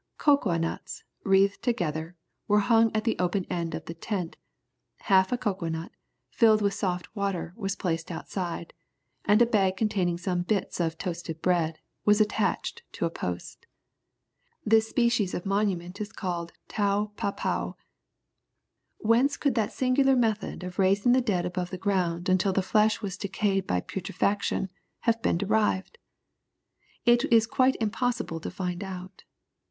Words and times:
Cocoa 0.17 0.57
nuts, 0.57 1.03
wreathed 1.23 1.61
together, 1.61 2.15
were 2.47 2.57
hung 2.61 2.89
at 2.95 3.03
the 3.03 3.15
open 3.19 3.45
end 3.51 3.75
of 3.75 3.85
the 3.85 3.93
tent; 3.93 4.35
half 5.01 5.31
a 5.31 5.37
cocoa 5.37 5.69
nut, 5.69 5.91
filled 6.31 6.59
with 6.59 6.73
soft 6.73 7.15
water, 7.15 7.53
was 7.55 7.75
placed 7.75 8.09
outside, 8.09 8.73
and 9.25 9.43
a 9.43 9.45
bag 9.45 9.77
containing 9.77 10.17
some 10.17 10.41
bits 10.41 10.79
of 10.79 10.97
toasted 10.97 11.39
bread, 11.43 11.77
was 12.03 12.19
attached 12.19 12.81
to 12.93 13.05
a 13.05 13.11
post. 13.11 13.67
This 14.65 14.87
species 14.89 15.35
of 15.35 15.45
monument 15.45 16.01
is 16.01 16.11
called 16.11 16.51
Toupapow. 16.67 17.75
Whence 18.97 19.37
could 19.37 19.53
that 19.53 19.71
singular 19.71 20.15
method 20.15 20.63
of 20.63 20.79
raising 20.79 21.11
the 21.11 21.21
dead 21.21 21.45
above 21.45 21.69
the 21.69 21.77
ground 21.77 22.27
until 22.27 22.53
the 22.53 22.63
flesh 22.63 23.03
was 23.03 23.19
decayed 23.19 23.67
by 23.67 23.81
putrefaction 23.81 24.71
have 25.01 25.21
been 25.21 25.37
derived! 25.37 25.99
It 27.05 27.31
is 27.31 27.45
quite 27.45 27.75
impossible 27.79 28.39
to 28.39 28.49
find 28.49 28.83
out. 28.83 29.25